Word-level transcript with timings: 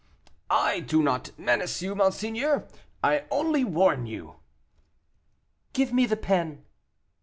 "I 0.49 0.79
do 0.79 1.03
not 1.03 1.29
menace 1.37 1.83
you, 1.83 1.93
monseigneur 1.93 2.67
I 3.03 3.25
only 3.29 3.63
warn 3.63 4.07
you." 4.07 4.37
"Give 5.73 5.93
me 5.93 6.07
the 6.07 6.17
pen." 6.17 6.65